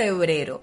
Febrero, 0.00 0.62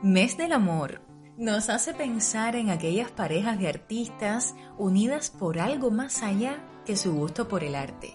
mes 0.00 0.38
del 0.38 0.52
amor, 0.52 1.00
nos 1.36 1.70
hace 1.70 1.92
pensar 1.92 2.54
en 2.54 2.70
aquellas 2.70 3.10
parejas 3.10 3.58
de 3.58 3.66
artistas 3.66 4.54
unidas 4.78 5.28
por 5.28 5.58
algo 5.58 5.90
más 5.90 6.22
allá 6.22 6.64
que 6.84 6.96
su 6.96 7.12
gusto 7.12 7.48
por 7.48 7.64
el 7.64 7.74
arte. 7.74 8.14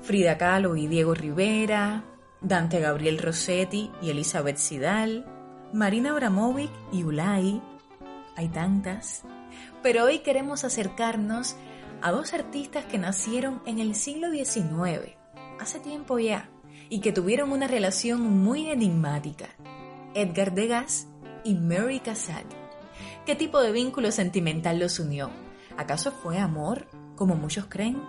Frida 0.00 0.38
Kahlo 0.38 0.76
y 0.76 0.86
Diego 0.86 1.12
Rivera, 1.12 2.04
Dante 2.40 2.78
Gabriel 2.78 3.18
Rossetti 3.18 3.90
y 4.00 4.10
Elizabeth 4.10 4.58
Sidal, 4.58 5.26
Marina 5.72 6.12
Abramovic 6.12 6.70
y 6.92 7.02
Ulay. 7.02 7.60
Hay 8.36 8.48
tantas. 8.48 9.24
Pero 9.82 10.04
hoy 10.04 10.20
queremos 10.20 10.62
acercarnos 10.62 11.56
a 12.00 12.12
dos 12.12 12.32
artistas 12.32 12.84
que 12.84 12.98
nacieron 12.98 13.60
en 13.66 13.80
el 13.80 13.96
siglo 13.96 14.30
XIX, 14.30 15.16
hace 15.58 15.80
tiempo 15.80 16.20
ya, 16.20 16.48
y 16.88 17.00
que 17.00 17.10
tuvieron 17.10 17.50
una 17.50 17.66
relación 17.66 18.22
muy 18.22 18.70
enigmática. 18.70 19.48
Edgar 20.14 20.54
Degas 20.54 21.06
y 21.44 21.54
Mary 21.54 22.00
Cassatt. 22.00 22.46
¿Qué 23.26 23.34
tipo 23.34 23.60
de 23.60 23.72
vínculo 23.72 24.10
sentimental 24.12 24.78
los 24.78 24.98
unió? 24.98 25.30
¿Acaso 25.76 26.12
fue 26.12 26.38
amor, 26.38 26.86
como 27.16 27.34
muchos 27.34 27.66
creen? 27.66 28.02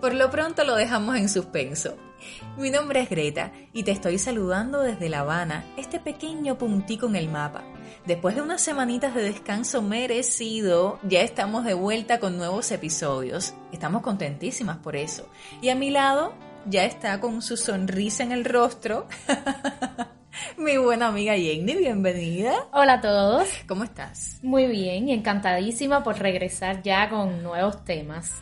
Por 0.00 0.14
lo 0.14 0.30
pronto 0.30 0.64
lo 0.64 0.74
dejamos 0.74 1.16
en 1.16 1.28
suspenso. 1.28 1.96
Mi 2.56 2.70
nombre 2.70 3.00
es 3.00 3.10
Greta 3.10 3.52
y 3.72 3.82
te 3.82 3.90
estoy 3.90 4.18
saludando 4.18 4.80
desde 4.80 5.08
La 5.08 5.20
Habana, 5.20 5.64
este 5.76 6.00
pequeño 6.00 6.56
puntico 6.58 7.06
en 7.06 7.16
el 7.16 7.28
mapa. 7.28 7.64
Después 8.06 8.34
de 8.34 8.42
unas 8.42 8.62
semanitas 8.62 9.14
de 9.14 9.22
descanso 9.22 9.82
merecido, 9.82 10.98
ya 11.02 11.20
estamos 11.20 11.64
de 11.64 11.74
vuelta 11.74 12.20
con 12.20 12.36
nuevos 12.36 12.70
episodios. 12.70 13.54
Estamos 13.72 14.02
contentísimas 14.02 14.78
por 14.78 14.96
eso. 14.96 15.28
Y 15.60 15.68
a 15.68 15.74
mi 15.74 15.90
lado 15.90 16.34
ya 16.66 16.84
está 16.84 17.20
con 17.20 17.42
su 17.42 17.56
sonrisa 17.56 18.22
en 18.22 18.32
el 18.32 18.44
rostro. 18.44 19.06
Mi 20.56 20.76
buena 20.76 21.08
amiga 21.08 21.34
Jenny, 21.34 21.74
bienvenida. 21.74 22.54
Hola 22.72 22.94
a 22.94 23.00
todos. 23.00 23.48
¿Cómo 23.66 23.84
estás? 23.84 24.38
Muy 24.42 24.66
bien 24.66 25.08
y 25.08 25.12
encantadísima 25.12 26.02
por 26.02 26.18
regresar 26.18 26.82
ya 26.82 27.08
con 27.08 27.42
nuevos 27.42 27.84
temas. 27.84 28.32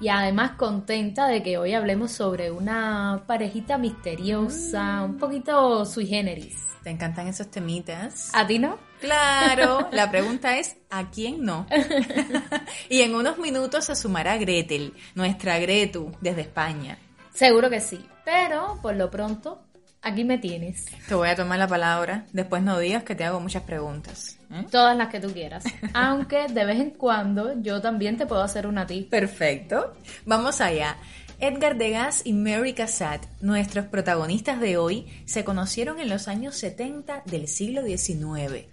Y 0.00 0.08
además 0.08 0.52
contenta 0.52 1.28
de 1.28 1.42
que 1.42 1.56
hoy 1.56 1.72
hablemos 1.72 2.10
sobre 2.10 2.50
una 2.50 3.24
parejita 3.26 3.78
misteriosa, 3.78 5.02
un 5.02 5.18
poquito 5.18 5.84
sui 5.86 6.06
generis. 6.06 6.56
¿Te 6.82 6.90
encantan 6.90 7.28
esos 7.28 7.50
temitas? 7.50 8.30
¿A 8.34 8.46
ti 8.46 8.58
no? 8.58 8.78
Claro, 9.00 9.88
la 9.92 10.10
pregunta 10.10 10.58
es 10.58 10.76
¿a 10.90 11.10
quién 11.10 11.42
no? 11.44 11.66
y 12.88 13.00
en 13.00 13.14
unos 13.14 13.38
minutos 13.38 13.86
se 13.86 13.96
sumará 13.96 14.36
Gretel, 14.36 14.92
nuestra 15.14 15.58
Gretu, 15.58 16.12
desde 16.20 16.42
España. 16.42 16.98
Seguro 17.32 17.70
que 17.70 17.80
sí, 17.80 18.04
pero 18.24 18.78
por 18.82 18.96
lo 18.96 19.10
pronto 19.10 19.62
Aquí 20.04 20.22
me 20.22 20.36
tienes. 20.36 20.84
Te 21.08 21.14
voy 21.14 21.30
a 21.30 21.34
tomar 21.34 21.58
la 21.58 21.66
palabra. 21.66 22.26
Después 22.32 22.62
no 22.62 22.78
digas 22.78 23.04
que 23.04 23.14
te 23.14 23.24
hago 23.24 23.40
muchas 23.40 23.62
preguntas. 23.62 24.38
¿eh? 24.52 24.66
Todas 24.70 24.94
las 24.96 25.08
que 25.08 25.18
tú 25.18 25.32
quieras. 25.32 25.64
Aunque 25.94 26.46
de 26.46 26.64
vez 26.66 26.78
en 26.78 26.90
cuando 26.90 27.60
yo 27.62 27.80
también 27.80 28.18
te 28.18 28.26
puedo 28.26 28.42
hacer 28.42 28.66
una 28.66 28.82
a 28.82 28.86
ti. 28.86 29.08
Perfecto. 29.10 29.94
Vamos 30.26 30.60
allá. 30.60 30.98
Edgar 31.40 31.78
Degas 31.78 32.20
y 32.24 32.34
Mary 32.34 32.74
Cassatt, 32.74 33.24
nuestros 33.40 33.86
protagonistas 33.86 34.60
de 34.60 34.76
hoy, 34.76 35.06
se 35.24 35.42
conocieron 35.42 35.98
en 35.98 36.10
los 36.10 36.28
años 36.28 36.54
70 36.56 37.22
del 37.24 37.48
siglo 37.48 37.82
XIX. 37.82 38.66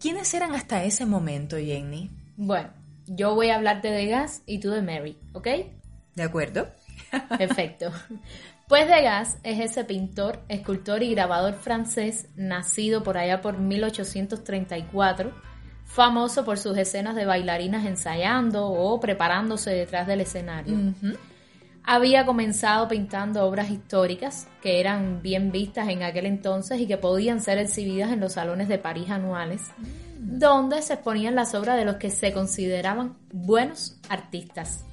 ¿Quiénes 0.00 0.32
eran 0.34 0.54
hasta 0.54 0.84
ese 0.84 1.04
momento, 1.04 1.56
Jenny? 1.56 2.10
Bueno, 2.36 2.70
yo 3.06 3.34
voy 3.34 3.50
a 3.50 3.56
hablar 3.56 3.82
de 3.82 3.90
Degas 3.90 4.42
y 4.46 4.60
tú 4.60 4.70
de 4.70 4.82
Mary, 4.82 5.18
¿ok? 5.32 5.48
De 6.14 6.22
acuerdo. 6.22 6.68
Perfecto. 7.36 7.92
Pues 8.70 8.86
Degas 8.86 9.36
es 9.42 9.58
ese 9.58 9.82
pintor, 9.82 10.44
escultor 10.46 11.02
y 11.02 11.10
grabador 11.10 11.54
francés 11.54 12.28
nacido 12.36 13.02
por 13.02 13.18
allá 13.18 13.40
por 13.40 13.58
1834, 13.58 15.32
famoso 15.84 16.44
por 16.44 16.56
sus 16.56 16.78
escenas 16.78 17.16
de 17.16 17.24
bailarinas 17.26 17.84
ensayando 17.84 18.68
o 18.68 19.00
preparándose 19.00 19.70
detrás 19.70 20.06
del 20.06 20.20
escenario. 20.20 20.94
Había 21.82 22.24
comenzado 22.24 22.86
pintando 22.86 23.44
obras 23.44 23.70
históricas 23.70 24.46
que 24.62 24.78
eran 24.78 25.20
bien 25.20 25.50
vistas 25.50 25.88
en 25.88 26.04
aquel 26.04 26.26
entonces 26.26 26.78
y 26.78 26.86
que 26.86 26.96
podían 26.96 27.40
ser 27.40 27.58
exhibidas 27.58 28.12
en 28.12 28.20
los 28.20 28.34
salones 28.34 28.68
de 28.68 28.78
París 28.78 29.10
anuales, 29.10 29.62
mm. 29.78 30.38
donde 30.38 30.80
se 30.82 30.94
exponían 30.94 31.34
las 31.34 31.56
obras 31.56 31.76
de 31.76 31.86
los 31.86 31.96
que 31.96 32.10
se 32.10 32.32
consideraban 32.32 33.16
buenos 33.32 33.98
artistas. 34.08 34.84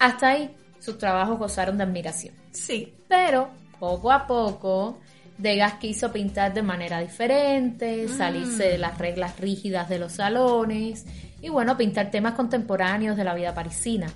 Hasta 0.00 0.30
ahí 0.30 0.56
sus 0.80 0.98
trabajos 0.98 1.38
gozaron 1.38 1.78
de 1.78 1.84
admiración. 1.84 2.43
Sí. 2.54 2.94
Pero 3.08 3.50
poco 3.78 4.10
a 4.10 4.26
poco, 4.26 4.98
Degas 5.36 5.74
quiso 5.74 6.12
pintar 6.12 6.54
de 6.54 6.62
manera 6.62 7.00
diferente, 7.00 8.06
salirse 8.08 8.64
de 8.68 8.78
mm. 8.78 8.80
las 8.80 8.98
reglas 8.98 9.38
rígidas 9.40 9.88
de 9.88 9.98
los 9.98 10.12
salones 10.12 11.04
y 11.42 11.48
bueno, 11.48 11.76
pintar 11.76 12.10
temas 12.10 12.34
contemporáneos 12.34 13.16
de 13.16 13.24
la 13.24 13.34
vida 13.34 13.52
parisina. 13.52 14.06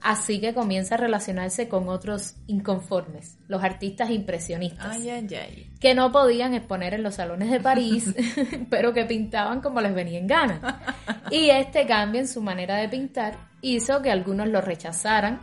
Así 0.00 0.40
que 0.40 0.54
comienza 0.54 0.94
a 0.94 0.98
relacionarse 0.98 1.68
con 1.68 1.88
otros 1.88 2.36
inconformes, 2.46 3.36
los 3.48 3.64
artistas 3.64 4.10
impresionistas, 4.10 4.96
que 5.80 5.94
no 5.94 6.12
podían 6.12 6.54
exponer 6.54 6.94
en 6.94 7.02
los 7.02 7.16
salones 7.16 7.50
de 7.50 7.58
París, 7.58 8.14
pero 8.70 8.92
que 8.92 9.06
pintaban 9.06 9.60
como 9.60 9.80
les 9.80 9.94
venía 9.94 10.18
en 10.18 10.26
gana. 10.26 10.80
Y 11.30 11.50
este 11.50 11.86
cambio 11.86 12.22
en 12.22 12.28
su 12.28 12.40
manera 12.40 12.76
de 12.76 12.88
pintar 12.88 13.36
hizo 13.60 14.00
que 14.00 14.10
algunos 14.10 14.48
lo 14.48 14.62
rechazaran 14.62 15.40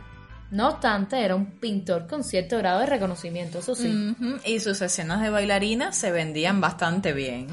no 0.50 0.68
obstante, 0.68 1.24
era 1.24 1.34
un 1.34 1.46
pintor 1.58 2.06
con 2.06 2.22
cierto 2.22 2.58
grado 2.58 2.80
de 2.80 2.86
reconocimiento, 2.86 3.58
eso 3.58 3.74
sí. 3.74 4.14
Y 4.44 4.60
sus 4.60 4.80
escenas 4.80 5.20
de 5.22 5.30
bailarina 5.30 5.92
se 5.92 6.10
vendían 6.12 6.60
bastante 6.60 7.12
bien. 7.12 7.48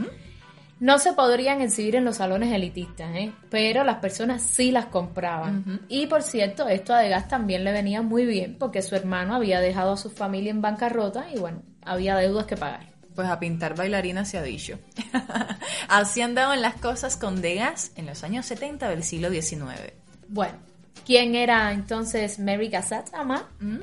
No 0.80 1.00
se 1.00 1.14
podrían 1.14 1.62
exhibir 1.62 1.96
en 1.96 2.04
los 2.04 2.18
salones 2.18 2.52
elitistas, 2.52 3.16
¿eh? 3.16 3.31
pero 3.50 3.84
las 3.84 4.00
personas 4.00 4.42
sí 4.42 4.70
las 4.70 4.88
compraban. 4.88 5.81
Y 5.88 6.08
por 6.08 6.24
cierto, 6.24 6.68
esto 6.68 6.94
a 6.94 7.00
Degas 7.00 7.30
también 7.30 7.64
le 7.64 7.72
venía 7.72 8.02
muy 8.02 8.26
bien 8.26 8.58
porque 8.59 8.81
su 8.81 8.96
hermano 8.96 9.36
había 9.36 9.62
dejado 9.62 9.94
a 9.94 9.98
su 9.98 10.10
familia 10.10 10.52
en 10.52 10.62
bancarrota 10.62 11.28
y 11.34 11.40
bueno, 11.40 11.64
había 11.84 12.18
deudas 12.18 12.48
que 12.48 12.58
pagar. 12.58 12.92
Pues 13.16 13.30
a 13.30 13.40
pintar 13.40 13.75
bailarinas 13.75 14.28
se 14.28 14.38
ha 14.38 14.44
dicho. 14.44 14.78
Así 15.88 16.22
andaban 16.22 16.62
las 16.62 16.75
cosas 16.75 17.16
con 17.16 17.42
Degas 17.42 17.92
en 17.96 18.08
los 18.08 18.24
años 18.24 18.46
70 18.48 18.90
del 18.90 19.04
siglo 19.04 19.30
XIX. 19.30 19.94
Bueno, 20.28 20.58
¿Quién 21.06 21.36
era 21.36 21.74
entonces 21.74 22.40
Mary 22.40 22.70
Cassatt, 22.70 23.14
Ama? 23.14 23.50
Mm, 23.59 23.78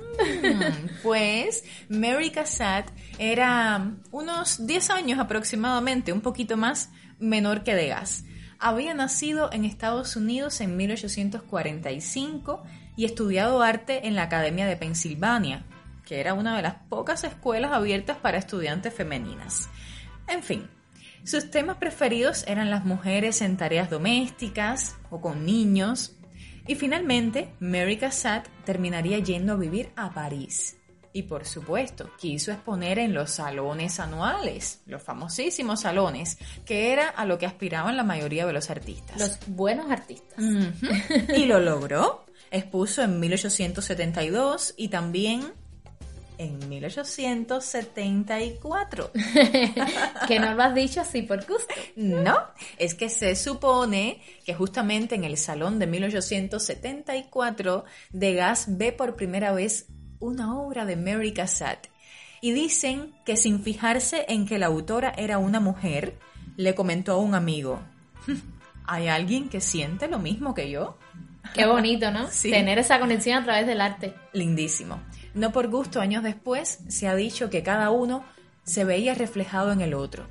pues 1.03 1.65
Mary 1.89 2.31
Cassatt 2.31 2.89
era 3.19 3.93
unos 4.11 4.67
10 4.67 4.91
años 4.91 5.19
aproximadamente, 5.19 6.13
un 6.13 6.23
poquito 6.23 6.57
más 6.57 6.91
menor 7.19 7.63
que 7.63 7.75
Degas. 7.75 8.25
Había 8.59 8.95
nacido 8.95 9.51
en 9.53 9.65
Estados 9.65 10.17
Unidos 10.17 10.61
en 10.61 10.77
1845 10.77 12.63
y 12.97 13.05
estudiado 13.05 13.63
arte 13.63 14.07
en 14.07 14.15
la 14.15 14.25
Academia 14.25 14.67
de 14.67 14.77
Pensilvania, 14.77 15.65
que 16.05 16.21
era 16.21 16.35
una 16.35 16.57
de 16.57 16.63
las 16.63 16.75
pocas 16.89 17.25
escuelas 17.25 17.73
abiertas 17.73 18.17
para 18.19 18.39
estudiantes 18.39 18.93
femeninas. 18.93 19.69
En 20.27 20.43
fin, 20.43 20.69
sus 21.25 21.51
temas 21.51 21.77
preferidos 21.77 22.45
eran 22.47 22.71
las 22.71 22.85
mujeres 22.85 23.43
en 23.43 23.57
tareas 23.57 23.91
domésticas 23.91 24.97
o 25.11 25.21
con 25.21 25.45
niños, 25.45 26.17
y 26.71 26.77
finalmente, 26.77 27.53
Mary 27.59 27.97
Cassatt 27.97 28.47
terminaría 28.65 29.19
yendo 29.19 29.55
a 29.55 29.57
vivir 29.57 29.91
a 29.97 30.15
París. 30.15 30.77
Y 31.13 31.25
por 31.25 31.45
supuesto, 31.45 32.13
quiso 32.17 32.53
exponer 32.53 33.01
en 33.01 33.13
los 33.13 33.33
salones 33.33 33.99
anuales, 33.99 34.81
los 34.87 35.03
famosísimos 35.03 35.81
salones, 35.81 36.39
que 36.65 36.93
era 36.93 37.09
a 37.09 37.25
lo 37.25 37.39
que 37.39 37.47
aspiraban 37.47 37.97
la 37.97 38.05
mayoría 38.05 38.47
de 38.47 38.53
los 38.53 38.71
artistas. 38.71 39.19
Los 39.19 39.41
buenos 39.49 39.91
artistas. 39.91 40.39
Y 41.37 41.47
lo 41.47 41.59
logró. 41.59 42.25
Expuso 42.53 43.03
en 43.03 43.19
1872 43.19 44.75
y 44.77 44.91
también 44.91 45.53
en 46.41 46.69
1874. 46.69 49.13
que 50.27 50.41
no 50.41 50.55
lo 50.55 50.63
has 50.63 50.75
dicho 50.75 51.03
así 51.03 51.21
por 51.23 51.47
gusto. 51.47 51.75
No, 51.97 52.39
es 52.79 52.95
que 52.95 53.11
se 53.11 53.37
supone 53.37 54.23
que 54.47 54.55
justamente 54.55 55.17
en 55.17 55.25
el 55.25 55.37
salón 55.37 55.79
de 55.79 55.87
1874 55.87 57.85
Degas 58.11 58.79
ve 58.79 58.93
por 58.93 59.17
primera 59.17 59.53
vez 59.53 59.89
una 60.19 60.59
obra 60.59 60.87
de 60.87 60.97
Mary 60.97 61.35
Cassatt. 61.35 61.89
Y 62.41 62.53
dicen 62.53 63.13
que 63.27 63.37
sin 63.37 63.63
fijarse 63.63 64.25
en 64.29 64.47
que 64.47 64.59
la 64.59 64.65
autora 64.67 65.13
era 65.19 65.37
una 65.37 65.61
mujer, 65.61 66.19
le 66.57 66.75
comentó 66.75 67.13
a 67.13 67.19
un 67.19 67.35
amigo, 67.35 67.83
¿hay 68.87 69.09
alguien 69.09 69.51
que 69.51 69.61
siente 69.61 70.09
lo 70.09 70.19
mismo 70.19 70.55
que 70.55 70.71
yo? 70.71 70.97
Qué 71.55 71.67
bonito, 71.67 72.11
¿no? 72.11 72.27
Sí. 72.31 72.51
Tener 72.51 72.79
esa 72.79 72.99
conexión 72.99 73.43
a 73.43 73.45
través 73.45 73.67
del 73.67 73.83
arte. 73.83 74.15
Lindísimo. 74.33 75.03
No 75.35 75.53
por 75.53 75.69
gusto, 75.69 76.01
años 76.01 76.23
después 76.23 76.79
se 76.89 77.09
ha 77.09 77.15
dicho 77.15 77.51
que 77.51 77.63
cada 77.63 77.91
uno 77.91 78.25
se 78.65 78.85
veía 78.85 79.15
reflejado 79.15 79.73
en 79.73 79.81
el 79.81 79.95
otro. 79.95 80.27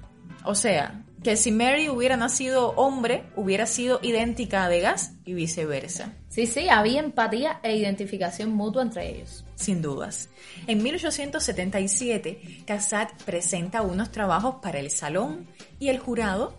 O 0.46 0.56
sea, 0.56 1.04
que 1.24 1.36
si 1.36 1.52
Mary 1.52 1.90
hubiera 1.90 2.16
nacido 2.16 2.70
hombre, 2.72 3.24
hubiera 3.36 3.66
sido 3.66 4.00
idéntica 4.02 4.64
a 4.64 4.70
Degas 4.70 5.12
y 5.26 5.34
viceversa. 5.34 6.14
Sí, 6.30 6.48
sí, 6.48 6.70
había 6.70 7.02
empatía 7.02 7.60
e 7.64 7.76
identificación 7.76 8.52
mutua 8.54 8.84
entre 8.84 9.10
ellos. 9.10 9.44
Sin 9.56 9.82
dudas. 9.82 10.30
En 10.68 10.82
1877, 10.82 12.64
Cassatt 12.66 13.12
presenta 13.24 13.82
unos 13.82 14.12
trabajos 14.12 14.56
para 14.62 14.80
el 14.80 14.92
salón 14.92 15.48
y 15.80 15.90
el 15.90 16.00
jurado 16.00 16.54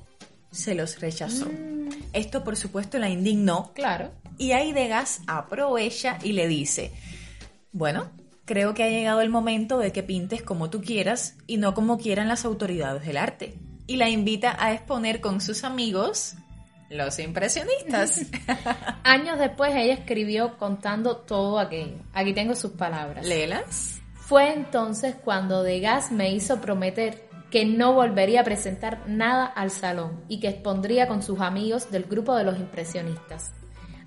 se 0.50 0.74
los 0.74 1.00
rechazó. 1.00 1.46
Esto, 2.12 2.44
por 2.44 2.56
supuesto, 2.56 2.98
la 2.98 3.08
indignó 3.08 3.72
Claro. 3.74 4.10
y 4.36 4.52
ahí 4.52 4.72
Degas 4.72 5.20
aprovecha 5.26 6.18
y 6.22 6.32
le 6.32 6.48
dice, 6.48 6.92
bueno, 7.72 8.10
creo 8.50 8.74
que 8.74 8.82
ha 8.82 8.88
llegado 8.88 9.20
el 9.20 9.30
momento 9.30 9.78
de 9.78 9.92
que 9.92 10.02
pintes 10.02 10.42
como 10.42 10.70
tú 10.70 10.82
quieras 10.82 11.36
y 11.46 11.58
no 11.58 11.72
como 11.72 11.98
quieran 11.98 12.26
las 12.26 12.44
autoridades 12.44 13.06
del 13.06 13.16
arte. 13.16 13.54
Y 13.86 13.96
la 13.96 14.08
invita 14.08 14.56
a 14.58 14.72
exponer 14.72 15.20
con 15.20 15.40
sus 15.40 15.62
amigos, 15.62 16.34
los 16.88 17.20
impresionistas. 17.20 18.22
Años 19.04 19.38
después 19.38 19.72
ella 19.76 19.94
escribió 19.94 20.58
contando 20.58 21.18
todo 21.18 21.60
aquello. 21.60 21.98
Aquí 22.12 22.32
tengo 22.32 22.56
sus 22.56 22.72
palabras. 22.72 23.24
Léelas. 23.24 24.00
Fue 24.16 24.52
entonces 24.52 25.14
cuando 25.14 25.62
Degas 25.62 26.10
me 26.10 26.32
hizo 26.32 26.60
prometer 26.60 27.28
que 27.52 27.64
no 27.64 27.92
volvería 27.92 28.40
a 28.40 28.44
presentar 28.44 29.08
nada 29.08 29.46
al 29.46 29.70
salón 29.70 30.24
y 30.26 30.40
que 30.40 30.48
expondría 30.48 31.06
con 31.06 31.22
sus 31.22 31.38
amigos 31.40 31.92
del 31.92 32.02
grupo 32.02 32.34
de 32.34 32.42
los 32.42 32.58
impresionistas. 32.58 33.52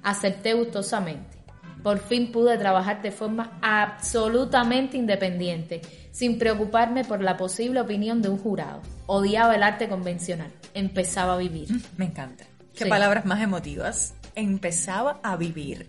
Acepté 0.03 0.53
gustosamente. 0.53 1.42
Por 1.83 1.99
fin 1.99 2.31
pude 2.31 2.57
trabajar 2.57 3.01
de 3.01 3.11
forma 3.11 3.59
absolutamente 3.61 4.97
independiente, 4.97 5.81
sin 6.11 6.39
preocuparme 6.39 7.03
por 7.03 7.21
la 7.21 7.35
posible 7.37 7.81
opinión 7.81 8.21
de 8.21 8.29
un 8.29 8.37
jurado. 8.37 8.81
Odiaba 9.05 9.55
el 9.55 9.63
arte 9.63 9.89
convencional. 9.89 10.51
Empezaba 10.73 11.33
a 11.33 11.37
vivir. 11.37 11.67
Me 11.97 12.05
encanta. 12.05 12.45
Qué 12.75 12.85
Sí. 12.85 12.89
palabras 12.89 13.25
más 13.25 13.41
emotivas. 13.41 14.13
Empezaba 14.35 15.19
a 15.23 15.35
vivir. 15.35 15.85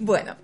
Bueno, 0.00 0.34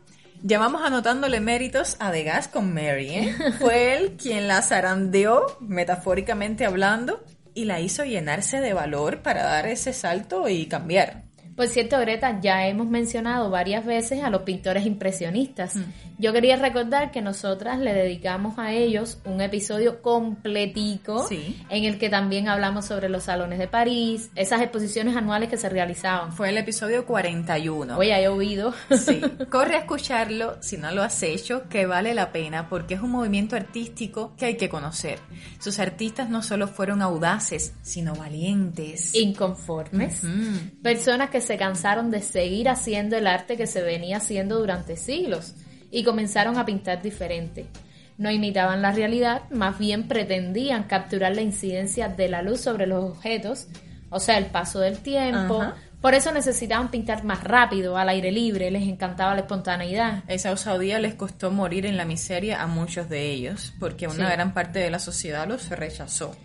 ya 0.42 0.58
vamos 0.58 0.82
anotándole 0.84 1.40
méritos 1.40 1.96
a 1.98 2.12
Degas 2.12 2.46
con 2.46 2.72
Mary, 2.72 3.08
¿eh? 3.10 3.34
Fue 3.58 3.96
él 3.96 4.16
quien 4.20 4.46
la 4.46 4.62
zarandeó, 4.62 5.56
metafóricamente 5.60 6.64
hablando, 6.66 7.24
y 7.54 7.64
la 7.64 7.80
hizo 7.80 8.04
llenarse 8.04 8.60
de 8.60 8.72
valor 8.72 9.22
para 9.22 9.42
dar 9.42 9.66
ese 9.66 9.92
salto 9.92 10.48
y 10.48 10.66
cambiar. 10.66 11.24
Por 11.58 11.66
cierto, 11.66 11.98
Greta, 11.98 12.38
ya 12.40 12.68
hemos 12.68 12.86
mencionado 12.86 13.50
varias 13.50 13.84
veces 13.84 14.22
a 14.22 14.30
los 14.30 14.42
pintores 14.42 14.86
impresionistas. 14.86 15.74
Yo 16.16 16.32
quería 16.32 16.54
recordar 16.54 17.10
que 17.10 17.20
nosotras 17.20 17.80
le 17.80 17.92
dedicamos 17.94 18.60
a 18.60 18.70
ellos 18.72 19.18
un 19.24 19.40
episodio 19.40 20.00
completico 20.00 21.26
Sí. 21.26 21.60
en 21.68 21.82
el 21.84 21.98
que 21.98 22.08
también 22.10 22.48
hablamos 22.48 22.84
sobre 22.84 23.08
los 23.08 23.24
salones 23.24 23.58
de 23.58 23.66
París, 23.66 24.30
esas 24.36 24.62
exposiciones 24.62 25.16
anuales 25.16 25.48
que 25.48 25.56
se 25.56 25.68
realizaban. 25.68 26.32
Fue 26.32 26.48
el 26.50 26.58
episodio 26.58 27.04
41. 27.04 27.98
Oye, 27.98 28.14
he 28.22 28.28
oído. 28.28 28.72
Sí, 28.96 29.20
corre 29.50 29.74
a 29.74 29.78
escucharlo 29.80 30.58
si 30.60 30.76
no 30.76 30.92
lo 30.92 31.02
has 31.02 31.20
hecho, 31.24 31.68
que 31.68 31.86
vale 31.86 32.14
la 32.14 32.30
pena 32.30 32.68
porque 32.68 32.94
es 32.94 33.00
un 33.00 33.10
movimiento 33.10 33.56
artístico 33.56 34.32
que 34.36 34.44
hay 34.46 34.56
que 34.56 34.68
conocer. 34.68 35.18
Sus 35.58 35.80
artistas 35.80 36.30
no 36.30 36.40
solo 36.44 36.68
fueron 36.68 37.02
audaces, 37.02 37.74
sino 37.82 38.14
valientes. 38.14 39.12
Inconformes. 39.16 40.22
Mm. 40.22 40.82
Personas 40.82 41.30
que 41.30 41.47
se 41.48 41.56
cansaron 41.56 42.10
de 42.10 42.20
seguir 42.20 42.68
haciendo 42.68 43.16
el 43.16 43.26
arte 43.26 43.56
que 43.56 43.66
se 43.66 43.82
venía 43.82 44.18
haciendo 44.18 44.58
durante 44.58 44.96
siglos 44.96 45.54
y 45.90 46.04
comenzaron 46.04 46.58
a 46.58 46.66
pintar 46.66 47.00
diferente. 47.02 47.66
No 48.18 48.30
imitaban 48.30 48.82
la 48.82 48.92
realidad, 48.92 49.42
más 49.50 49.78
bien 49.78 50.08
pretendían 50.08 50.84
capturar 50.84 51.34
la 51.34 51.40
incidencia 51.40 52.08
de 52.08 52.28
la 52.28 52.42
luz 52.42 52.60
sobre 52.60 52.86
los 52.86 53.02
objetos, 53.02 53.66
o 54.10 54.20
sea, 54.20 54.36
el 54.36 54.46
paso 54.46 54.80
del 54.80 54.98
tiempo. 54.98 55.62
Ajá. 55.62 55.76
Por 56.02 56.14
eso 56.14 56.30
necesitaban 56.32 56.90
pintar 56.90 57.24
más 57.24 57.42
rápido, 57.42 57.96
al 57.96 58.08
aire 58.10 58.30
libre, 58.30 58.70
les 58.70 58.82
encantaba 58.86 59.34
la 59.34 59.40
espontaneidad. 59.40 60.22
Esa 60.28 60.52
osadía 60.52 61.00
les 61.00 61.14
costó 61.14 61.50
morir 61.50 61.86
en 61.86 61.96
la 61.96 62.04
miseria 62.04 62.62
a 62.62 62.66
muchos 62.68 63.08
de 63.08 63.30
ellos, 63.32 63.72
porque 63.80 64.06
una 64.06 64.28
Sí. 64.28 64.32
gran 64.32 64.52
parte 64.54 64.78
de 64.80 64.90
la 64.90 64.98
sociedad 65.00 65.48
los 65.48 65.68
rechazó. 65.70 66.36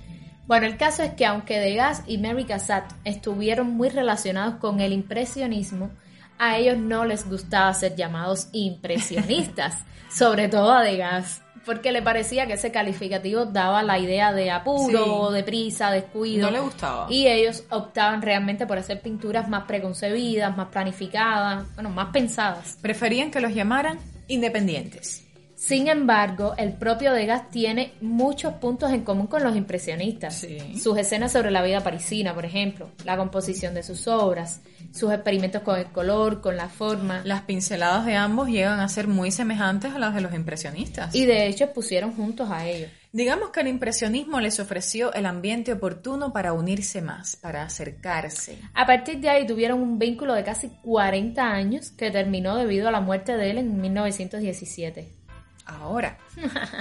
Bueno, 0.46 0.66
el 0.66 0.78
caso 0.78 1.04
es 1.04 1.14
que 1.14 1.26
aunque 1.26 1.60
Degas 1.60 2.04
y 2.06 2.18
Mary 2.18 2.46
Cassatt 2.46 2.92
estuvieron 3.06 3.72
muy 3.72 3.90
relacionados 3.90 4.56
con 4.56 4.82
el 4.82 4.92
impresionismo, 4.92 5.90
a 6.38 6.58
ellos 6.58 6.78
no 6.78 7.06
les 7.06 7.30
gustaba 7.30 7.74
ser 7.74 7.96
llamados 7.96 8.50
impresionistas, 8.52 9.78
sobre 10.12 10.50
todo 10.50 10.74
a 10.74 10.84
Degas, 10.84 11.42
porque 11.66 11.94
le 11.94 12.02
parecía 12.02 12.46
que 12.46 12.54
ese 12.54 12.72
calificativo 12.72 13.46
daba 13.46 13.84
la 13.84 13.98
idea 13.98 14.34
de 14.34 14.52
apuro, 14.52 15.30
Sí. 15.30 15.34
de 15.36 15.44
prisa, 15.44 15.92
descuido. 15.92 16.48
No 16.48 16.52
le 16.52 16.60
gustaba. 16.60 17.08
Y 17.10 17.28
ellos 17.28 17.64
optaban 17.70 18.22
realmente 18.22 18.68
por 18.68 18.78
hacer 18.78 19.00
pinturas 19.02 19.48
más 19.48 19.64
preconcebidas, 19.64 20.58
más 20.58 20.68
planificadas, 20.68 21.66
bueno, 21.76 21.90
más 21.90 22.10
pensadas. 22.12 22.78
Preferían 22.82 23.32
que 23.32 23.40
los 23.40 23.54
llamaran 23.54 23.98
independientes. 24.28 25.26
Sin 25.66 25.88
embargo, 25.88 26.56
el 26.58 26.74
propio 26.74 27.14
Degas 27.14 27.50
tiene 27.50 27.94
muchos 28.02 28.56
puntos 28.56 28.92
en 28.92 29.06
común 29.06 29.28
con 29.28 29.44
los 29.44 29.56
impresionistas. 29.56 30.36
Sí. 30.36 30.78
Sus 30.78 30.98
escenas 30.98 31.32
sobre 31.32 31.52
la 31.52 31.64
vida 31.64 31.80
parisina, 31.80 32.36
por 32.36 32.44
ejemplo, 32.44 32.92
la 33.06 33.16
composición 33.16 33.74
de 33.74 33.82
sus 33.82 34.10
obras, 34.10 34.60
sus 34.92 35.14
experimentos 35.14 35.62
con 35.62 35.80
el 35.80 35.86
color, 35.86 36.42
con 36.42 36.58
la 36.58 36.68
forma. 36.68 37.22
Las 37.24 37.44
pinceladas 37.44 38.06
de 38.06 38.18
ambos 38.18 38.50
llegan 38.50 38.82
a 38.82 38.90
ser 38.90 39.08
muy 39.08 39.32
semejantes 39.32 39.94
a 39.94 40.00
las 40.00 40.14
de 40.14 40.20
los 40.20 40.34
impresionistas. 40.34 41.16
Y 41.16 41.26
de 41.26 41.48
hecho 41.48 41.72
pusieron 41.72 42.12
juntos 42.12 42.50
a 42.52 42.68
ellos. 42.68 42.92
Digamos 43.14 43.52
que 43.52 43.62
el 43.62 43.68
impresionismo 43.70 44.42
les 44.42 44.60
ofreció 44.60 45.14
el 45.14 45.26
ambiente 45.26 45.72
oportuno 45.72 46.34
para 46.34 46.52
unirse 46.52 47.02
más, 47.02 47.38
para 47.38 47.64
acercarse. 47.64 48.58
A 48.74 48.86
partir 48.86 49.22
de 49.22 49.30
ahí 49.30 49.48
tuvieron 49.48 49.82
un 49.82 49.98
vínculo 49.98 50.34
de 50.34 50.44
casi 50.44 50.72
40 50.82 51.42
años 51.42 51.92
que 51.92 52.12
terminó 52.12 52.58
debido 52.58 52.90
a 52.90 52.92
la 52.92 53.00
muerte 53.00 53.38
de 53.38 53.52
él 53.52 53.60
en 53.60 53.80
1917. 53.80 55.23
Ahora, 55.66 56.18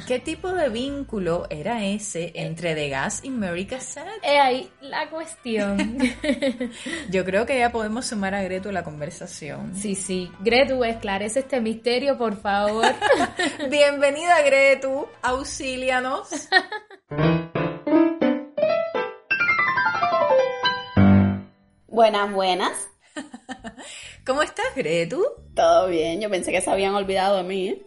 ¿qué 0.08 0.18
tipo 0.18 0.50
de 0.52 0.68
vínculo 0.68 1.46
era 1.50 1.84
ese 1.84 2.32
entre 2.34 2.74
Degas 2.74 3.20
y 3.22 3.30
Mary 3.30 3.64
Cassatt? 3.64 4.06
He 4.22 4.40
ahí 4.40 4.70
la 4.80 5.08
cuestión. 5.08 5.98
Yo 7.10 7.24
creo 7.24 7.46
que 7.46 7.58
ya 7.58 7.70
podemos 7.70 8.06
sumar 8.06 8.34
a 8.34 8.42
Greto 8.42 8.70
a 8.70 8.72
la 8.72 8.82
conversación. 8.82 9.74
sí, 9.76 9.94
sí. 9.94 10.32
Gretu, 10.40 10.82
esclarece 10.82 11.40
este 11.40 11.60
misterio, 11.60 12.18
por 12.18 12.36
favor. 12.40 12.86
Bienvenida 13.70 14.42
Gretu, 14.42 15.06
auxílianos. 15.22 16.28
Buenas, 21.86 22.32
buenas. 22.32 22.88
¿Cómo 24.26 24.42
estás 24.42 24.74
Gretu? 24.74 25.24
Todo 25.54 25.88
bien, 25.88 26.20
yo 26.20 26.30
pensé 26.30 26.50
que 26.50 26.60
se 26.60 26.70
habían 26.70 26.94
olvidado 26.94 27.36
de 27.36 27.42
mí. 27.42 27.82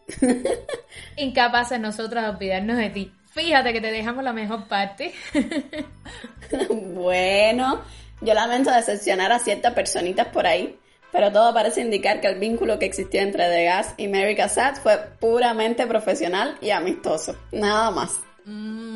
Incapaces 1.18 1.80
nosotros 1.80 2.24
de 2.24 2.30
olvidarnos 2.30 2.78
de 2.78 2.90
ti. 2.90 3.12
Fíjate 3.32 3.74
que 3.74 3.82
te 3.82 3.92
dejamos 3.92 4.24
la 4.24 4.32
mejor 4.32 4.68
parte. 4.68 5.14
bueno, 6.94 7.82
yo 8.22 8.34
lamento 8.34 8.72
decepcionar 8.72 9.32
a 9.34 9.40
ciertas 9.40 9.74
personitas 9.74 10.28
por 10.28 10.48
ahí, 10.48 10.80
pero 11.12 11.32
todo 11.32 11.54
parece 11.54 11.82
indicar 11.82 12.22
que 12.22 12.28
el 12.28 12.40
vínculo 12.40 12.80
que 12.80 12.86
existió 12.86 13.22
entre 13.22 13.50
Degas 13.50 13.94
y 13.98 14.08
Mary 14.08 14.36
Cassatt 14.36 14.78
fue 14.78 14.98
puramente 15.20 15.86
profesional 15.86 16.58
y 16.62 16.70
amistoso. 16.70 17.36
Nada 17.52 17.92
más. 17.92 18.22
Mm, 18.46 18.95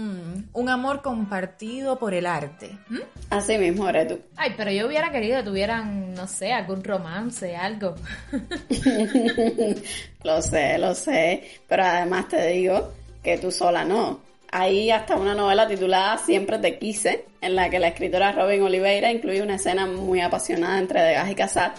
un 0.59 0.69
amor 0.69 1.01
compartido 1.01 1.97
por 1.97 2.13
el 2.13 2.25
arte. 2.25 2.77
¿Mm? 2.89 2.99
Así 3.29 3.57
mismo, 3.57 3.85
Gretu. 3.85 4.19
Ay, 4.35 4.53
pero 4.57 4.71
yo 4.71 4.87
hubiera 4.87 5.09
querido 5.11 5.37
que 5.37 5.43
tuvieran, 5.43 6.13
no 6.13 6.27
sé, 6.27 6.51
algún 6.51 6.83
romance, 6.83 7.55
algo. 7.55 7.95
Lo 10.23 10.41
sé, 10.41 10.77
lo 10.77 10.93
sé, 10.95 11.43
pero 11.65 11.85
además 11.85 12.27
te 12.27 12.45
digo 12.47 12.91
que 13.23 13.37
tú 13.37 13.51
sola 13.51 13.85
no. 13.85 14.19
Hay 14.51 14.91
hasta 14.91 15.15
una 15.15 15.33
novela 15.33 15.65
titulada 15.65 16.17
Siempre 16.17 16.59
te 16.59 16.77
quise, 16.77 17.23
en 17.39 17.55
la 17.55 17.69
que 17.69 17.79
la 17.79 17.87
escritora 17.87 18.33
Robin 18.33 18.63
Oliveira 18.63 19.11
incluye 19.13 19.41
una 19.41 19.55
escena 19.55 19.85
muy 19.85 20.19
apasionada 20.19 20.77
entre 20.77 21.01
Degas 21.01 21.31
y 21.31 21.35
Cassatt, 21.35 21.77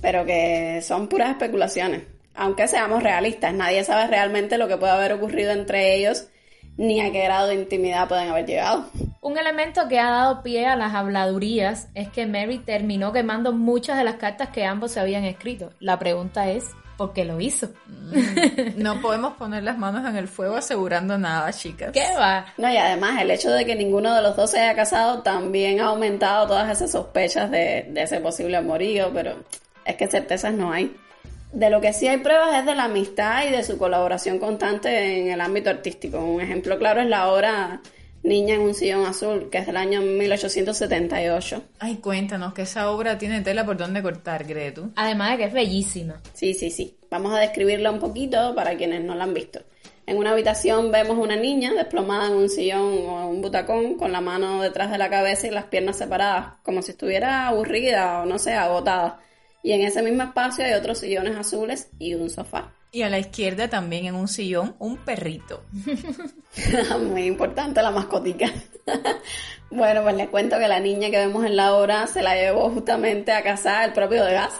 pero 0.00 0.24
que 0.24 0.80
son 0.82 1.06
puras 1.06 1.30
especulaciones. 1.30 2.02
Aunque 2.34 2.66
seamos 2.66 3.00
realistas, 3.00 3.54
nadie 3.54 3.84
sabe 3.84 4.08
realmente 4.08 4.58
lo 4.58 4.66
que 4.66 4.76
puede 4.76 4.92
haber 4.92 5.12
ocurrido 5.12 5.52
entre 5.52 5.94
ellos 5.94 6.26
ni 6.78 7.00
a 7.00 7.12
qué 7.12 7.24
grado 7.24 7.48
de 7.48 7.56
intimidad 7.56 8.08
pueden 8.08 8.30
haber 8.30 8.46
llegado. 8.46 8.86
Un 9.20 9.36
elemento 9.36 9.88
que 9.88 9.98
ha 9.98 10.10
dado 10.10 10.42
pie 10.42 10.66
a 10.66 10.76
las 10.76 10.94
habladurías 10.94 11.88
es 11.94 12.08
que 12.08 12.26
Mary 12.26 12.58
terminó 12.58 13.12
quemando 13.12 13.52
muchas 13.52 13.98
de 13.98 14.04
las 14.04 14.14
cartas 14.14 14.48
que 14.50 14.64
ambos 14.64 14.92
se 14.92 15.00
habían 15.00 15.24
escrito. 15.24 15.70
La 15.80 15.98
pregunta 15.98 16.48
es, 16.48 16.64
porque 16.96 17.24
lo 17.24 17.40
hizo. 17.40 17.68
No 18.76 19.00
podemos 19.02 19.34
poner 19.34 19.64
las 19.64 19.76
manos 19.76 20.08
en 20.08 20.16
el 20.16 20.28
fuego 20.28 20.56
asegurando 20.56 21.18
nada, 21.18 21.52
chicas. 21.52 21.90
¿Qué 21.92 22.06
va? 22.16 22.46
No, 22.56 22.72
y 22.72 22.76
además 22.76 23.20
el 23.20 23.32
hecho 23.32 23.50
de 23.50 23.66
que 23.66 23.74
ninguno 23.74 24.14
de 24.14 24.22
los 24.22 24.36
dos 24.36 24.52
se 24.52 24.60
haya 24.60 24.76
casado 24.76 25.22
también 25.22 25.80
ha 25.80 25.86
aumentado 25.86 26.46
todas 26.46 26.70
esas 26.70 26.92
sospechas 26.92 27.50
de, 27.50 27.88
de 27.90 28.02
ese 28.02 28.20
posible 28.20 28.56
amorío, 28.56 29.10
pero 29.12 29.36
es 29.84 29.96
que 29.96 30.06
certezas 30.06 30.54
no 30.54 30.72
hay. 30.72 30.96
De 31.52 31.70
lo 31.70 31.80
que 31.80 31.92
sí 31.92 32.06
hay 32.06 32.18
pruebas 32.18 32.58
es 32.58 32.66
de 32.66 32.74
la 32.74 32.84
amistad 32.84 33.46
y 33.46 33.50
de 33.50 33.64
su 33.64 33.78
colaboración 33.78 34.38
constante 34.38 35.20
en 35.20 35.30
el 35.30 35.40
ámbito 35.40 35.70
artístico. 35.70 36.18
Un 36.18 36.40
ejemplo 36.40 36.78
claro 36.78 37.00
es 37.00 37.08
la 37.08 37.32
obra 37.32 37.80
Niña 38.22 38.56
en 38.56 38.62
un 38.62 38.74
sillón 38.74 39.06
azul, 39.06 39.48
que 39.48 39.58
es 39.58 39.66
del 39.66 39.76
año 39.76 40.00
1878. 40.02 41.62
Ay, 41.78 41.96
cuéntanos 41.96 42.52
que 42.52 42.62
esa 42.62 42.90
obra 42.90 43.16
tiene 43.16 43.42
tela 43.42 43.64
por 43.64 43.76
donde 43.76 44.02
cortar, 44.02 44.44
Gretu. 44.44 44.90
Además 44.96 45.32
de 45.32 45.36
que 45.38 45.44
es 45.44 45.52
bellísima. 45.52 46.20
Sí, 46.34 46.52
sí, 46.52 46.70
sí. 46.70 46.96
Vamos 47.10 47.32
a 47.32 47.38
describirla 47.38 47.90
un 47.90 48.00
poquito 48.00 48.54
para 48.54 48.76
quienes 48.76 49.04
no 49.04 49.14
la 49.14 49.24
han 49.24 49.34
visto. 49.34 49.60
En 50.04 50.16
una 50.16 50.32
habitación 50.32 50.90
vemos 50.90 51.16
una 51.16 51.36
niña 51.36 51.72
desplomada 51.74 52.26
en 52.26 52.32
un 52.32 52.48
sillón 52.48 53.06
o 53.06 53.28
un 53.28 53.40
butacón 53.40 53.96
con 53.96 54.10
la 54.10 54.20
mano 54.20 54.62
detrás 54.62 54.90
de 54.90 54.98
la 54.98 55.10
cabeza 55.10 55.46
y 55.46 55.50
las 55.50 55.66
piernas 55.66 55.98
separadas, 55.98 56.54
como 56.62 56.82
si 56.82 56.92
estuviera 56.92 57.46
aburrida 57.46 58.22
o 58.22 58.26
no 58.26 58.38
sé, 58.38 58.54
agotada. 58.54 59.20
Y 59.62 59.72
en 59.72 59.82
ese 59.82 60.02
mismo 60.02 60.22
espacio 60.22 60.64
hay 60.64 60.72
otros 60.72 60.98
sillones 60.98 61.36
azules 61.36 61.88
y 61.98 62.14
un 62.14 62.30
sofá. 62.30 62.72
Y 62.90 63.02
a 63.02 63.10
la 63.10 63.18
izquierda 63.18 63.68
también 63.68 64.06
en 64.06 64.14
un 64.14 64.28
sillón 64.28 64.74
un 64.78 64.96
perrito. 64.96 65.62
Muy 67.02 67.24
importante 67.24 67.82
la 67.82 67.90
mascotica. 67.90 68.50
bueno, 69.70 70.02
pues 70.02 70.16
les 70.16 70.28
cuento 70.30 70.58
que 70.58 70.68
la 70.68 70.80
niña 70.80 71.10
que 71.10 71.18
vemos 71.18 71.44
en 71.44 71.54
la 71.54 71.74
obra 71.74 72.06
se 72.06 72.22
la 72.22 72.34
llevó 72.34 72.70
justamente 72.70 73.32
a 73.32 73.42
casa 73.42 73.84
el 73.84 73.92
propio 73.92 74.24
Degas, 74.24 74.54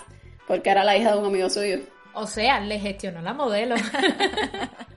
porque 0.47 0.69
era 0.69 0.85
la 0.85 0.95
hija 0.95 1.13
de 1.13 1.19
un 1.21 1.25
amigo 1.25 1.49
suyo. 1.49 1.79
O 2.13 2.27
sea, 2.27 2.61
le 2.61 2.79
gestionó 2.79 3.23
la 3.23 3.33
modelo. 3.33 3.77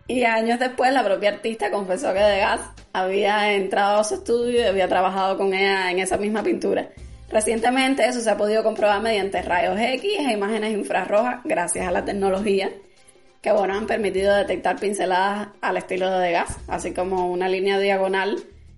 y 0.08 0.26
años 0.26 0.60
después 0.60 0.92
la 0.92 1.04
propia 1.04 1.30
artista 1.30 1.72
confesó 1.72 2.14
que 2.14 2.20
Degas 2.20 2.60
había 2.92 3.54
entrado 3.54 4.02
a 4.02 4.04
su 4.04 4.16
estudio 4.16 4.60
y 4.60 4.64
había 4.64 4.90
trabajado 4.90 5.38
con 5.38 5.54
ella 5.54 5.90
en 5.90 6.00
esa 6.00 6.18
misma 6.18 6.44
pintura. 6.44 6.90
Recientemente 7.32 8.06
eso 8.06 8.20
se 8.20 8.30
ha 8.30 8.38
podido 8.38 8.64
comprobar 8.64 9.02
mediante 9.02 9.42
rayos 9.42 9.80
X 9.80 10.12
e 10.20 10.34
imágenes 10.34 10.74
infrarrojas 10.74 11.42
gracias 11.44 11.88
a 11.88 11.92
la 11.92 12.04
tecnología 12.04 12.72
que 13.42 13.52
bueno, 13.52 13.74
han 13.74 13.88
permitido 13.88 14.36
detectar 14.36 14.80
pinceladas 14.80 15.50
al 15.62 15.78
estilo 15.78 16.10
de 16.12 16.20
Degas, 16.20 16.58
así 16.68 16.94
como 16.94 17.32
una 17.32 17.50
línea 17.50 17.80
diagonal 17.80 18.38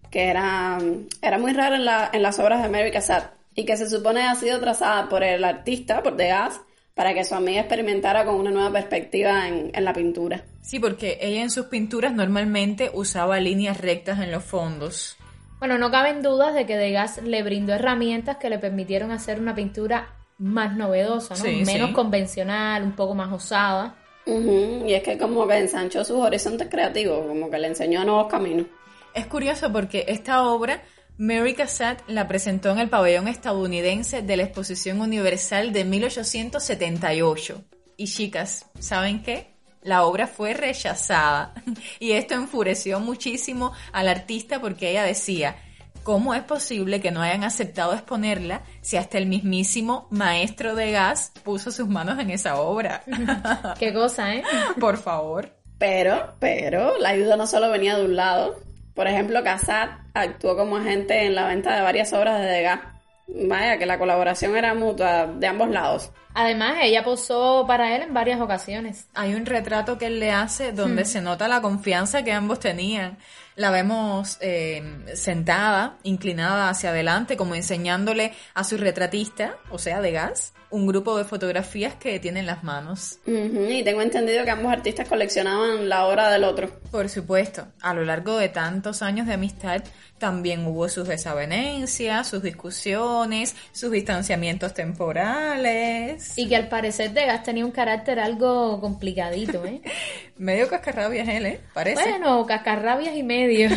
que 0.10 0.30
era, 0.30 0.78
era 1.22 1.38
muy 1.38 1.54
rara 1.54 1.76
en, 1.76 1.86
la, 1.86 2.10
en 2.14 2.22
las 2.22 2.40
obras 2.40 2.64
de 2.64 2.70
Mary 2.70 2.92
Cassatt 2.92 3.34
y 3.56 3.66
que 3.66 3.76
se 3.76 3.90
supone 3.90 4.22
ha 4.22 4.36
sido 4.36 4.60
trazada 4.60 5.10
por 5.10 5.24
el 5.24 5.44
artista, 5.44 6.02
por 6.02 6.16
Degas, 6.16 6.62
para 6.94 7.14
que 7.14 7.26
su 7.26 7.36
amiga 7.36 7.62
experimentara 7.62 8.24
con 8.24 8.36
una 8.36 8.52
nueva 8.52 8.72
perspectiva 8.72 9.48
en, 9.48 9.72
en, 9.74 9.84
la 9.84 9.94
pintura. 9.94 10.44
Sí, 10.62 10.80
porque 10.80 11.18
ella 11.22 11.42
en 11.42 11.50
sus 11.50 11.66
pinturas 11.66 12.14
normalmente 12.14 12.92
usaba 12.94 13.40
líneas 13.40 13.82
rectas 13.82 14.20
en 14.20 14.32
los 14.32 14.44
fondos. 14.44 15.18
Bueno, 15.64 15.78
no 15.78 15.92
caben 15.92 16.22
dudas 16.22 16.54
de 16.54 16.66
que 16.66 16.76
Degas 16.76 17.24
le 17.24 17.42
brindó 17.42 17.72
herramientas 17.72 18.36
que 18.36 18.50
le 18.50 18.60
permitieron 18.60 19.12
hacer 19.12 19.40
una 19.40 19.56
pintura 19.56 20.14
más 20.38 20.76
novedosa, 20.76 21.36
¿no? 21.36 21.42
Sí, 21.42 21.64
menos 21.66 21.88
sí. 21.88 21.94
convencional, 21.94 22.84
un 22.84 22.92
poco 22.98 23.16
más 23.16 23.32
osada. 23.32 23.96
Y 24.26 24.92
es 24.92 25.02
que 25.04 25.18
como 25.18 25.48
que 25.48 25.60
ensanchó 25.60 26.04
sus 26.04 26.18
horizontes 26.18 26.68
creativos, 26.70 27.26
como 27.26 27.50
que 27.50 27.60
le 27.60 27.68
enseñó 27.68 28.04
nuevos 28.04 28.28
caminos. 28.28 28.66
Es 29.14 29.26
curioso 29.28 29.72
porque 29.72 30.04
esta 30.10 30.44
obra 30.44 30.84
Mary 31.18 31.54
Cassatt 31.54 32.02
la 32.10 32.28
presentó 32.28 32.70
en 32.72 32.80
el 32.80 32.90
pabellón 32.90 33.30
estadounidense 33.30 34.22
de 34.22 34.36
la 34.36 34.44
Exposición 34.44 35.00
Universal 35.00 35.72
de 35.72 35.86
1878. 35.86 37.64
Y 37.96 38.08
chicas, 38.08 38.70
¿saben 38.80 39.24
qué? 39.24 39.53
La 39.84 40.06
obra 40.06 40.28
fue 40.28 40.54
rechazada 40.54 41.54
y 42.00 42.12
esto 42.14 42.36
enfureció 42.36 43.00
muchísimo 43.00 43.74
al 43.92 44.08
artista 44.08 44.60
porque 44.60 44.92
ella 44.92 45.04
decía, 45.04 45.56
¿cómo 46.04 46.34
es 46.34 46.44
posible 46.44 47.02
que 47.02 47.12
no 47.12 47.22
hayan 47.22 47.44
aceptado 47.44 47.94
exponerla 47.94 48.62
si 48.82 48.98
hasta 48.98 49.18
el 49.18 49.26
mismísimo 49.26 50.08
maestro 50.12 50.76
de 50.76 50.92
gas 50.92 51.32
puso 51.44 51.72
sus 51.72 51.88
manos 51.88 52.20
en 52.20 52.30
esa 52.30 52.58
obra? 52.58 53.04
Qué 53.80 53.94
cosa, 53.94 54.34
¿eh? 54.36 54.44
Por 54.80 54.98
favor. 54.98 55.50
Pero, 55.78 56.36
pero, 56.40 56.98
la 57.00 57.10
ayuda 57.10 57.36
no 57.36 57.46
solo 57.46 57.70
venía 57.70 57.98
de 57.98 58.06
un 58.06 58.16
lado. 58.16 58.56
Por 58.94 59.08
ejemplo, 59.08 59.44
Cassatt 59.44 59.90
actuó 60.14 60.56
como 60.56 60.78
agente 60.78 61.26
en 61.26 61.36
la 61.36 61.48
venta 61.48 61.76
de 61.76 61.82
varias 61.82 62.14
obras 62.14 62.40
de 62.40 62.46
Degas. 62.46 62.80
Vaya, 63.28 63.78
que 63.78 63.86
la 63.86 63.98
colaboración 63.98 64.56
era 64.56 64.74
mutua 64.76 65.26
de 65.28 65.48
ambos 65.48 65.70
lados. 65.70 66.12
Además, 66.34 66.78
ella 66.82 67.04
posó 67.04 67.66
para 67.68 67.96
él 67.96 68.04
en 68.04 68.14
varias 68.14 68.42
ocasiones. 68.42 69.08
Hay 69.14 69.36
un 69.36 69.46
retrato 69.46 69.98
que 69.98 70.08
él 70.08 70.20
le 70.20 70.32
hace 70.32 70.72
donde 70.72 71.06
se 71.06 71.22
nota 71.22 71.48
la 71.48 71.62
confianza 71.62 72.24
que 72.24 72.32
ambos 72.32 72.60
tenían. 72.60 73.18
La 73.56 73.70
vemos 73.70 74.38
eh, 74.42 74.82
sentada, 75.14 75.98
inclinada 76.02 76.70
hacia 76.70 76.90
adelante, 76.90 77.38
como 77.38 77.54
enseñándole 77.54 78.34
a 78.56 78.64
su 78.64 78.78
retratista, 78.78 79.58
o 79.70 79.78
sea, 79.78 80.02
de 80.02 80.12
gas, 80.12 80.54
un 80.74 80.88
grupo 80.88 81.16
de 81.16 81.24
fotografías 81.24 81.94
que 81.94 82.20
tiene 82.20 82.40
en 82.40 82.48
las 82.48 82.64
manos. 82.64 83.20
Y 83.28 83.84
tengo 83.84 84.02
entendido 84.02 84.44
que 84.44 84.50
ambos 84.50 84.74
artistas 84.74 85.08
coleccionaban 85.08 85.88
la 85.88 86.06
obra 86.06 86.32
del 86.32 86.44
otro. 86.44 86.68
Por 86.90 87.10
supuesto, 87.10 87.68
a 87.80 87.94
lo 87.94 88.04
largo 88.04 88.38
de 88.38 88.50
tantos 88.50 89.04
años 89.04 89.28
de 89.28 89.34
amistad 89.34 89.84
también 90.18 90.66
hubo 90.66 90.90
sus 90.90 91.08
desavenencias, 91.08 92.28
sus 92.28 92.42
discusiones, 92.42 93.56
sus 93.72 93.92
distanciamientos 93.92 94.74
temporales. 94.74 96.23
Y 96.36 96.48
que 96.48 96.56
al 96.56 96.68
parecer 96.68 97.12
Degas 97.12 97.44
tenía 97.44 97.66
un 97.66 97.72
carácter 97.72 98.20
algo 98.20 98.80
complicadito, 98.80 99.66
¿eh? 99.66 99.82
Medio 100.38 100.68
cascarrabias 100.68 101.28
él, 101.28 101.46
¿eh? 101.46 101.60
Parece. 101.74 102.04
Bueno, 102.04 102.46
cascarrabias 102.46 103.16
y 103.16 103.24
medio. 103.24 103.70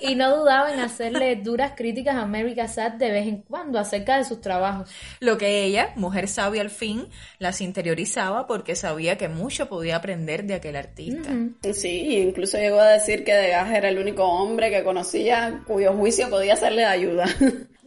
y 0.00 0.14
no 0.14 0.36
dudaba 0.36 0.72
en 0.72 0.80
hacerle 0.80 1.36
duras 1.36 1.72
críticas 1.76 2.16
a 2.16 2.26
Mary 2.26 2.54
Cassatt 2.54 2.94
de 2.94 3.10
vez 3.10 3.26
en 3.26 3.42
cuando 3.42 3.78
acerca 3.78 4.18
de 4.18 4.24
sus 4.24 4.40
trabajos. 4.40 4.90
Lo 5.20 5.38
que 5.38 5.64
ella, 5.64 5.92
mujer 5.96 6.28
sabia 6.28 6.62
al 6.62 6.70
fin, 6.70 7.08
las 7.38 7.60
interiorizaba 7.60 8.46
porque 8.46 8.74
sabía 8.74 9.16
que 9.16 9.28
mucho 9.28 9.68
podía 9.68 9.96
aprender 9.96 10.44
de 10.44 10.54
aquel 10.54 10.76
artista. 10.76 11.30
Sí, 11.72 12.18
incluso 12.18 12.58
llegó 12.58 12.80
a 12.80 12.88
decir 12.88 13.24
que 13.24 13.34
Degas 13.34 13.70
era 13.72 13.88
el 13.88 13.98
único 13.98 14.24
hombre 14.24 14.70
que 14.70 14.82
conocía 14.82 15.62
cuyo 15.66 15.92
juicio 15.92 16.30
podía 16.30 16.56
serle 16.56 16.82
de 16.82 16.86
ayuda. 16.86 17.26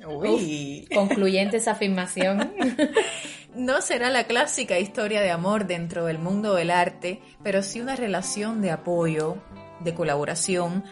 Uy. 0.08 0.88
Concluyente 0.94 1.58
esa 1.58 1.72
afirmación. 1.72 2.54
No 3.56 3.82
será 3.82 4.10
la 4.10 4.26
clásica 4.26 4.78
historia 4.80 5.22
de 5.22 5.32
amor 5.32 5.66
dentro 5.66 6.06
del 6.06 6.20
mundo 6.20 6.56
del 6.56 6.70
arte, 6.72 7.22
pero 7.44 7.64
sí 7.64 7.82
una 7.82 7.96
relación 7.96 8.62
de 8.62 8.72
apoyo, 8.72 9.38
de 9.80 9.94
colaboración 9.94 10.84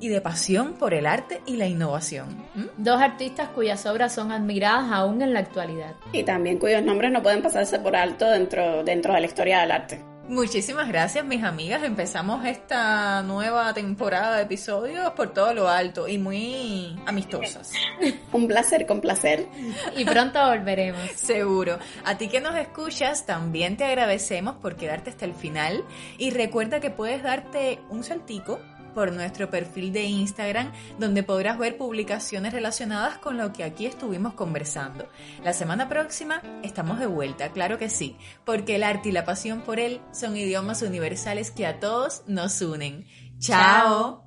y 0.00 0.08
de 0.08 0.20
pasión 0.20 0.74
por 0.74 0.94
el 0.94 1.06
arte 1.06 1.40
y 1.44 1.56
la 1.56 1.66
innovación. 1.66 2.28
¿Mm? 2.54 2.64
Dos 2.76 3.00
artistas 3.00 3.48
cuyas 3.48 3.84
obras 3.86 4.14
son 4.14 4.30
admiradas 4.30 4.92
aún 4.92 5.22
en 5.22 5.34
la 5.34 5.40
actualidad. 5.40 5.94
y 6.12 6.22
también 6.22 6.58
cuyos 6.58 6.82
nombres 6.82 7.10
no 7.10 7.22
pueden 7.22 7.42
pasarse 7.42 7.80
por 7.80 7.96
alto 7.96 8.30
dentro, 8.30 8.84
dentro 8.84 9.12
de 9.14 9.20
la 9.20 9.26
historia 9.26 9.60
del 9.60 9.72
arte. 9.72 10.07
Muchísimas 10.28 10.88
gracias, 10.88 11.24
mis 11.24 11.42
amigas. 11.42 11.82
Empezamos 11.82 12.44
esta 12.44 13.22
nueva 13.22 13.72
temporada 13.72 14.36
de 14.36 14.42
episodios 14.42 15.10
por 15.12 15.32
todo 15.32 15.54
lo 15.54 15.68
alto 15.68 16.06
y 16.06 16.18
muy 16.18 17.00
amistosas. 17.06 17.72
Un 18.32 18.46
placer, 18.46 18.84
con 18.84 19.00
placer. 19.00 19.48
Y 19.96 20.04
pronto 20.04 20.38
volveremos. 20.46 21.00
Seguro. 21.12 21.78
A 22.04 22.18
ti 22.18 22.28
que 22.28 22.42
nos 22.42 22.54
escuchas, 22.56 23.24
también 23.24 23.78
te 23.78 23.84
agradecemos 23.84 24.56
por 24.56 24.76
quedarte 24.76 25.08
hasta 25.08 25.24
el 25.24 25.32
final 25.32 25.82
y 26.18 26.30
recuerda 26.30 26.78
que 26.78 26.90
puedes 26.90 27.22
darte 27.22 27.78
un 27.88 28.04
saltico 28.04 28.60
por 28.98 29.12
nuestro 29.12 29.48
perfil 29.48 29.92
de 29.92 30.02
Instagram 30.06 30.72
donde 30.98 31.22
podrás 31.22 31.56
ver 31.56 31.78
publicaciones 31.78 32.52
relacionadas 32.52 33.16
con 33.18 33.36
lo 33.36 33.52
que 33.52 33.62
aquí 33.62 33.86
estuvimos 33.86 34.34
conversando. 34.34 35.06
La 35.44 35.52
semana 35.52 35.88
próxima 35.88 36.42
estamos 36.64 36.98
de 36.98 37.06
vuelta, 37.06 37.52
claro 37.52 37.78
que 37.78 37.90
sí, 37.90 38.16
porque 38.44 38.74
el 38.74 38.82
arte 38.82 39.10
y 39.10 39.12
la 39.12 39.24
pasión 39.24 39.60
por 39.60 39.78
él 39.78 40.00
son 40.10 40.36
idiomas 40.36 40.82
universales 40.82 41.52
que 41.52 41.64
a 41.64 41.78
todos 41.78 42.24
nos 42.26 42.60
unen. 42.60 43.06
¡Chao! 43.38 44.26